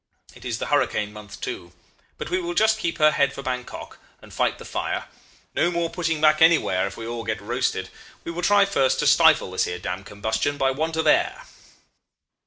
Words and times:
It 0.33 0.45
is 0.45 0.57
the 0.57 0.65
hurricane 0.65 1.13
month 1.13 1.41
too; 1.41 1.73
but 2.17 2.31
we 2.31 2.41
will 2.41 2.55
just 2.55 2.79
keep 2.79 2.97
her 2.97 3.11
head 3.11 3.33
for 3.33 3.43
Bankok, 3.43 3.99
and 4.19 4.33
fight 4.33 4.57
the 4.57 4.65
fire. 4.65 5.05
No 5.53 5.69
more 5.69 5.91
putting 5.91 6.19
back 6.19 6.41
anywhere, 6.41 6.87
if 6.87 6.97
we 6.97 7.05
all 7.05 7.23
get 7.23 7.39
roasted. 7.39 7.89
We 8.23 8.31
will 8.31 8.41
try 8.41 8.65
first 8.65 8.97
to 8.97 9.05
stifle 9.05 9.51
this 9.51 9.67
'ere 9.67 9.77
damned 9.77 10.07
combustion 10.07 10.57
by 10.57 10.71
want 10.71 10.95
of 10.95 11.05
air. 11.05 11.43